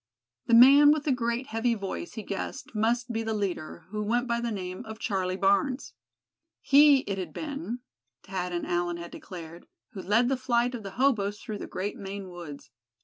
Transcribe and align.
The 0.47 0.55
man 0.55 0.91
with 0.91 1.03
the 1.03 1.11
great, 1.11 1.45
heavy 1.45 1.75
voice 1.75 2.13
he 2.13 2.23
guessed 2.23 2.73
must 2.73 3.11
be 3.13 3.21
the 3.21 3.35
leader, 3.35 3.85
who 3.89 4.01
went 4.01 4.27
by 4.27 4.41
the 4.41 4.49
name 4.49 4.83
of 4.83 4.97
Charlie 4.97 5.37
Barnes. 5.37 5.93
He 6.59 7.01
it 7.01 7.19
had 7.19 7.33
been, 7.35 7.81
Thad 8.23 8.51
and 8.51 8.65
Allan 8.65 8.97
had 8.97 9.11
declared, 9.11 9.67
who 9.91 10.01
led 10.01 10.27
the 10.27 10.37
flight 10.37 10.73
of 10.73 10.81
the 10.81 10.97
hoboes 10.99 11.39
through 11.39 11.59
the 11.59 11.67
great 11.67 11.97
Maine 11.97 12.29
woods. 12.29 12.71